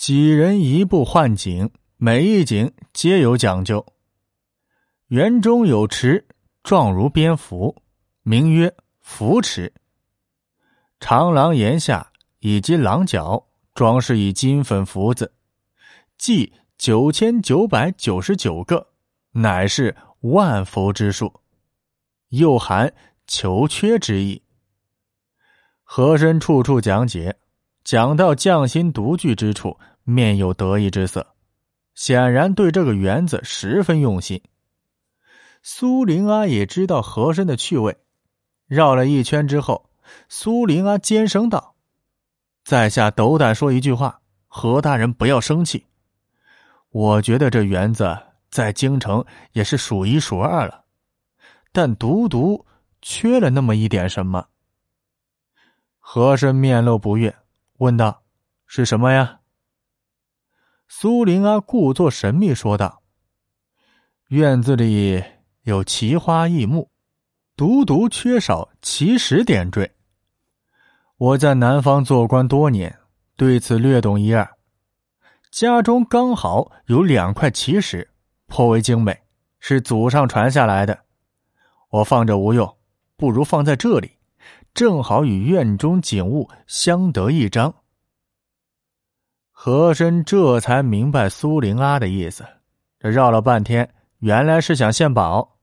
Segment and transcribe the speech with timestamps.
[0.00, 3.84] 几人一步换景，每一景皆有讲究。
[5.08, 6.26] 园中有池，
[6.62, 7.76] 状如蝙蝠，
[8.22, 9.70] 名曰浮池。
[11.00, 15.30] 长廊檐下以及廊角装饰以金粉福字，
[16.16, 18.86] 计九千九百九十九个，
[19.32, 21.30] 乃是万福之数，
[22.30, 22.90] 又含
[23.26, 24.40] 求缺之意。
[25.82, 27.36] 和珅处处讲解，
[27.84, 29.76] 讲到匠心独具之处。
[30.10, 31.26] 面有得意之色，
[31.94, 34.42] 显然对这个园子十分用心。
[35.62, 37.96] 苏玲阿也知道和珅的趣味，
[38.66, 39.90] 绕了一圈之后，
[40.28, 41.74] 苏玲阿尖声道
[42.64, 45.86] ：“在下斗胆说一句话，何大人不要生气。
[46.90, 48.18] 我觉得这园子
[48.50, 50.84] 在京城也是数一数二了，
[51.72, 52.66] 但独独
[53.02, 54.46] 缺了那么一点什么。”
[55.98, 57.34] 和珅面露不悦，
[57.78, 58.22] 问道
[58.66, 59.39] ：“是什么呀？”
[60.92, 63.00] 苏玲阿故作神秘说道
[64.26, 65.22] ：“院子里
[65.62, 66.90] 有奇花异木，
[67.56, 69.94] 独独缺少奇石点缀。
[71.16, 72.98] 我在南方做官多年，
[73.36, 74.56] 对此略懂一二。
[75.52, 78.10] 家中刚好有两块奇石，
[78.48, 79.16] 颇为精美，
[79.60, 81.04] 是祖上传下来的。
[81.90, 82.76] 我放着无用，
[83.16, 84.10] 不如放在这里，
[84.74, 87.72] 正好与院中景物相得益彰。”
[89.62, 92.46] 和珅这才明白苏玲阿的意思，
[92.98, 95.58] 这绕了半天，原来是想献宝，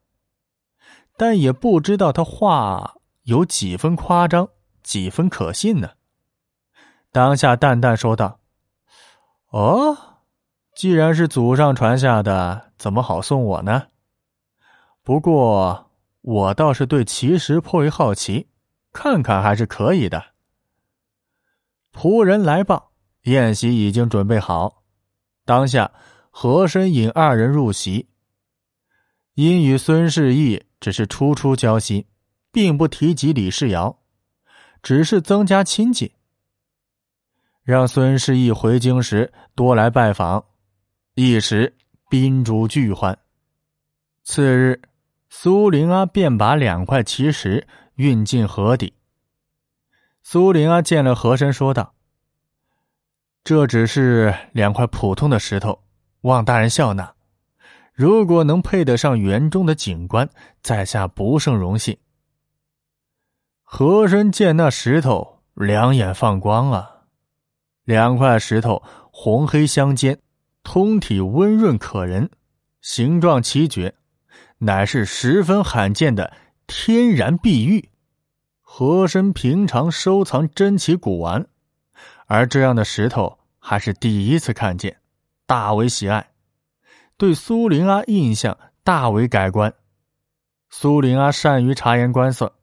[1.17, 4.48] 但也不知道他话有几分夸张，
[4.84, 5.89] 几分可信呢。
[7.12, 8.39] 当下淡淡说道
[9.50, 9.98] ：“哦，
[10.76, 13.88] 既然是祖上传下的，怎么好送我呢？
[15.02, 15.89] 不过
[16.22, 18.48] 我倒是对奇石颇为好奇，
[18.94, 20.23] 看看还是可以的。”
[21.92, 22.92] 仆人来报。
[23.28, 24.83] 宴席已经准备好，
[25.44, 25.92] 当下
[26.31, 28.08] 和珅引二人入席。
[29.33, 32.05] 因与孙世义只是初初交心，
[32.52, 33.99] 并不提及李世尧，
[34.82, 36.10] 只是增加亲近，
[37.64, 40.43] 让孙世义回京时多来拜访，
[41.16, 41.76] 一时
[42.10, 43.17] 宾主俱欢。
[44.23, 44.82] 次日，
[45.30, 48.93] 苏玲阿便把两块奇石运进河底。
[50.23, 51.93] 苏玲阿见了和珅，说道。
[53.48, 55.82] 这只是两块普通的石头，
[56.20, 57.14] 望大人笑纳。
[57.94, 60.28] 如果能配得上园中的景观，
[60.62, 61.98] 在下不胜荣幸。
[63.64, 66.92] 和珅见那石头，两眼放光啊！
[67.86, 70.20] 两块石头红黑相间，
[70.62, 72.30] 通体温润可人，
[72.82, 73.96] 形状奇绝，
[74.58, 76.34] 乃是十分罕见的
[76.68, 77.88] 天然碧玉。
[78.60, 81.48] 和珅平常收藏珍奇古玩。
[82.27, 84.95] 而这样的石头还是第一次看见，
[85.45, 86.30] 大为喜爱，
[87.17, 89.73] 对苏玲阿印象大为改观。
[90.70, 92.54] 苏玲阿善于察言观色，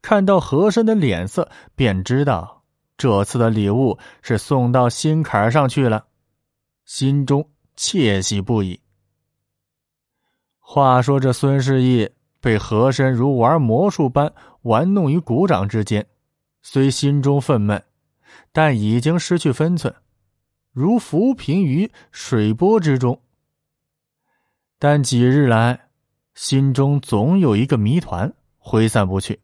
[0.00, 2.62] 看到和珅的脸色，便知道
[2.96, 6.06] 这次的礼物是送到心坎上去了，
[6.86, 7.46] 心中
[7.76, 8.80] 窃喜不已。
[10.58, 16.06] 话说这孙世义被和珅如玩魔术般玩弄于股掌之间，
[16.62, 17.82] 虽心中愤懑。
[18.52, 19.94] 但已经失去分寸，
[20.72, 23.22] 如浮萍于水波之中。
[24.78, 25.88] 但几日来，
[26.34, 29.40] 心中总有一个谜团挥散不去，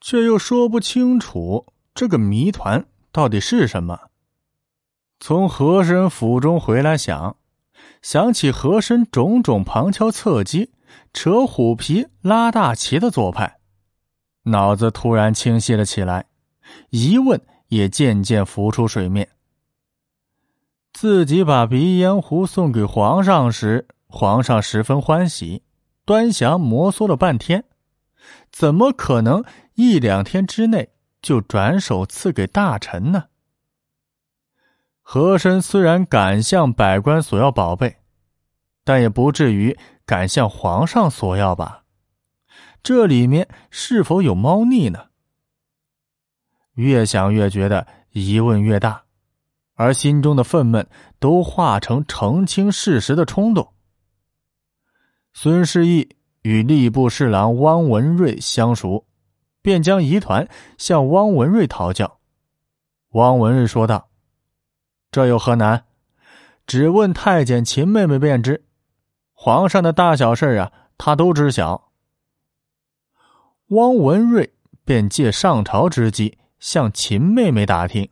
[0.00, 3.98] 却又说不清楚这个谜团到底是什么。
[5.20, 7.36] 从和珅府中回来，想
[8.02, 10.72] 想起和珅种种旁敲侧击、
[11.12, 13.58] 扯虎皮、拉大旗的做派，
[14.44, 16.26] 脑子突然清晰了起来，
[16.90, 17.40] 疑问。
[17.68, 19.28] 也渐渐浮出水面。
[20.92, 25.62] 自己把鼻烟壶送给皇上时，皇上十分欢喜，
[26.04, 27.64] 端详摩挲了半天，
[28.50, 30.90] 怎么可能一两天之内
[31.22, 33.26] 就转手赐给大臣呢？
[35.02, 37.96] 和珅虽然敢向百官索要宝贝，
[38.84, 41.84] 但也不至于敢向皇上索要吧？
[42.82, 45.07] 这里面是否有猫腻呢？
[46.78, 49.02] 越想越觉得疑问越大，
[49.74, 50.86] 而心中的愤懑
[51.18, 53.72] 都化成澄清事实的冲动。
[55.32, 56.08] 孙世义
[56.42, 59.04] 与吏部侍郎汪文瑞相熟，
[59.60, 62.20] 便将疑团向汪文瑞讨教。
[63.08, 64.08] 汪文瑞说道
[65.10, 65.84] ：“这有何难？
[66.64, 68.64] 只问太监秦妹妹便知。
[69.32, 71.90] 皇上的大小事啊，他都知晓。”
[73.70, 74.54] 汪文瑞
[74.84, 76.38] 便借上朝之机。
[76.58, 78.08] 向秦妹妹打听，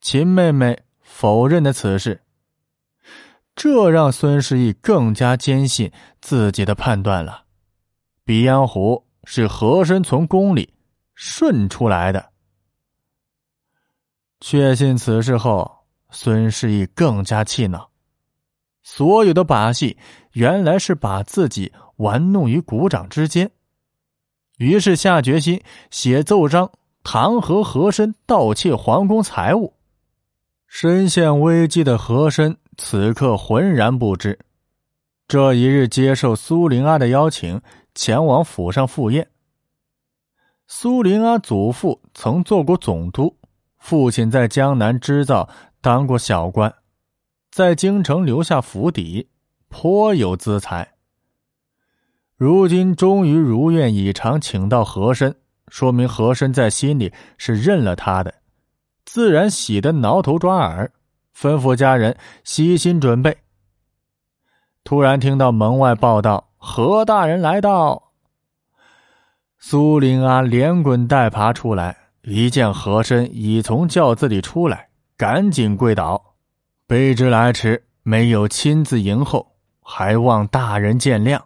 [0.00, 2.20] 秦妹妹否认的此事。
[3.56, 5.90] 这让孙世义更加坚信
[6.20, 7.44] 自己的判断了：
[8.24, 10.72] 鼻烟壶是和珅从宫里
[11.14, 12.30] 顺出来的。
[14.40, 17.90] 确信此事后，孙世义更加气恼。
[18.82, 19.98] 所有的把戏
[20.32, 23.50] 原来是把自己玩弄于股掌之间，
[24.56, 26.72] 于是下决心写奏章
[27.12, 29.74] 弹劾和珅盗窃皇宫财物。
[30.68, 34.38] 身陷危机的和珅此刻浑然不知，
[35.26, 37.60] 这一日接受苏林阿的邀请，
[37.96, 39.28] 前往府上赴宴。
[40.68, 43.36] 苏林阿祖父曾做过总督，
[43.76, 45.48] 父亲在江南织造
[45.80, 46.72] 当过小官。
[47.50, 49.28] 在京城留下府邸，
[49.68, 50.92] 颇有资财。
[52.36, 55.34] 如今终于如愿以偿，请到和珅，
[55.70, 58.34] 说明和珅在心里是认了他的，
[59.06, 60.90] 自然喜得挠头抓耳，
[61.34, 62.14] 吩咐家人
[62.44, 63.36] 悉心准备。
[64.84, 68.10] 突然听到门外报道：“何大人来到。”
[69.58, 76.34] 苏林阿连滚带爬出来，一见和珅已从轿子里出来，赶紧跪倒。
[76.88, 79.46] 卑职来迟，没有亲自迎候，
[79.82, 81.40] 还望大人见谅。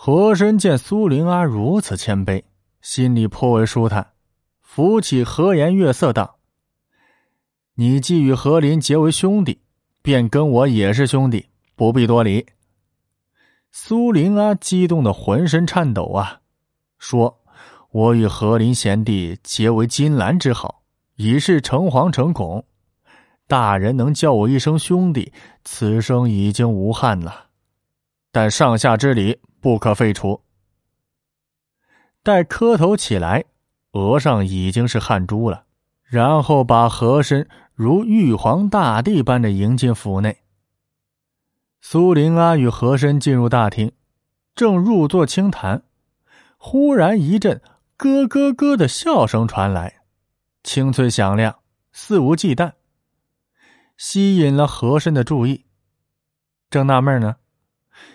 [0.00, 2.40] 和珅见苏灵阿如此谦卑，
[2.80, 4.12] 心里颇为舒坦，
[4.60, 6.38] 扶起和颜悦色道
[7.74, 9.60] ：“你既与和林结为兄弟，
[10.00, 12.46] 便跟我也是兄弟，不必多礼。”
[13.72, 16.40] 苏灵阿激动的浑身颤抖啊，
[17.00, 17.40] 说
[17.90, 20.80] ：“我与和林贤弟结为金兰之好，
[21.16, 22.64] 已是诚惶诚恐。”
[23.48, 25.32] 大人能叫我一声兄弟，
[25.64, 27.46] 此生已经无憾了。
[28.30, 30.42] 但上下之礼不可废除。
[32.22, 33.44] 待磕头起来，
[33.92, 35.64] 额上已经是汗珠了。
[36.04, 40.38] 然后把和珅如玉皇大帝般的迎进府内。
[41.82, 43.92] 苏灵阿与和珅进入大厅，
[44.54, 45.82] 正入座清谈，
[46.56, 47.60] 忽然一阵
[47.98, 50.00] 咯咯咯的笑声传来，
[50.62, 51.58] 清脆响亮，
[51.92, 52.72] 肆无忌惮。
[53.98, 55.66] 吸引了和珅的注意，
[56.70, 57.36] 正纳闷呢，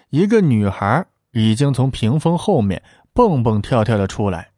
[0.10, 2.81] 一个女孩已经从屏风后面
[3.13, 4.53] 蹦蹦跳跳的出来，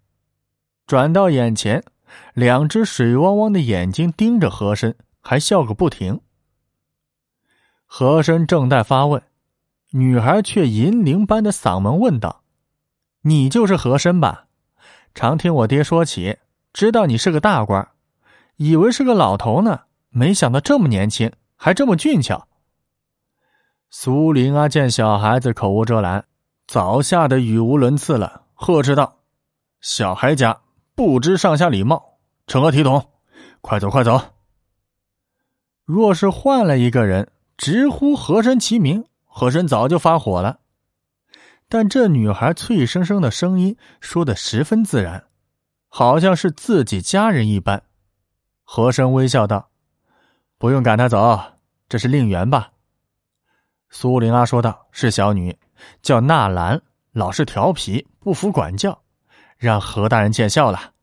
[0.88, 1.84] 转到眼前，
[2.34, 6.22] 两只水汪汪的眼睛盯着和珅，还笑个不停。
[7.86, 9.22] 和珅正待发问，
[9.92, 12.44] 女孩却银铃般的嗓门问道
[13.24, 14.46] ：“你就是和珅吧？
[15.14, 16.38] 常听我爹说起，
[16.72, 17.88] 知道你是个大官，
[18.58, 19.82] 以为是个老头呢。”
[20.18, 22.48] 没想到这么年轻，还这么俊俏。
[23.90, 26.24] 苏林啊，见小孩子口无遮拦，
[26.68, 29.20] 早吓得语无伦次了，呵斥道
[29.82, 30.62] ：“小孩家
[30.96, 32.18] 不知上下礼貌，
[32.48, 33.12] 成何体统？
[33.62, 34.20] 快走，快走！”
[35.86, 40.60] 若是换了一个人，直呼和珅其名，和珅早就发火了。
[41.70, 45.26] 但这女孩脆生生的声音说的十分自然，
[45.88, 47.84] 好像是自己家人一般。
[48.64, 49.70] 和珅微笑道。
[50.58, 51.40] 不用赶他走，
[51.90, 52.72] 这是令媛吧？
[53.90, 55.56] 苏玲阿说道：“是小女，
[56.02, 56.82] 叫纳兰，
[57.12, 59.02] 老是调皮，不服管教，
[59.58, 60.94] 让何大人见笑了。”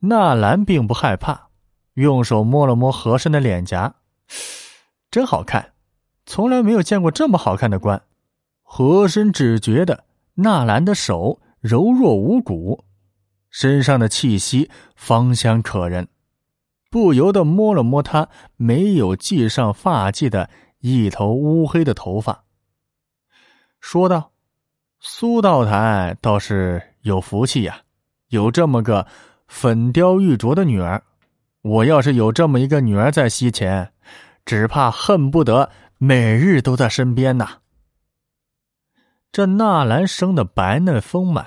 [0.00, 1.48] 纳兰并不害怕，
[1.94, 3.94] 用手摸了摸和珅的脸颊，
[5.10, 5.72] 真好看，
[6.26, 8.02] 从来没有见过这么好看的官。
[8.62, 10.04] 和珅只觉得
[10.34, 12.84] 纳兰的手柔弱无骨，
[13.48, 16.08] 身上的气息芳香可人。
[16.90, 20.50] 不由得摸了摸他没有系上发髻的
[20.80, 22.44] 一头乌黑的头发，
[23.86, 24.32] 说道
[24.98, 27.82] ：“苏道台倒是有福气呀，
[28.28, 29.06] 有这么个
[29.46, 31.02] 粉雕玉琢的女儿。
[31.60, 33.92] 我要是有这么一个女儿在膝前，
[34.46, 37.58] 只怕恨不得每日都在身边呐。”
[39.30, 41.46] 这纳兰生的白嫩丰满，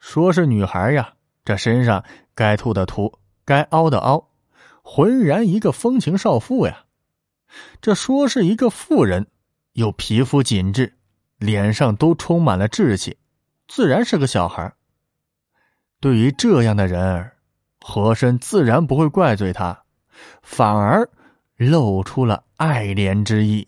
[0.00, 1.12] 说是女孩呀，
[1.44, 2.04] 这身上
[2.34, 4.30] 该凸的凸，该凹的凹。
[4.82, 6.86] 浑然一个风情少妇呀，
[7.80, 9.28] 这说是一个妇人，
[9.74, 10.97] 又皮肤紧致，
[11.38, 13.16] 脸上都充满了稚气，
[13.68, 14.72] 自然是个小孩。
[16.00, 17.36] 对于这样的人儿，
[17.80, 19.84] 和珅自然不会怪罪他，
[20.42, 21.08] 反而
[21.56, 23.67] 露出了爱怜之意。